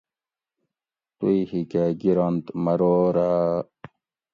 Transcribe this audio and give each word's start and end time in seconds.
توُئ 1.17 1.39
ہیکاۤ 1.49 1.91
گِرنت 2.01 2.45
مروراۤ 2.63 3.51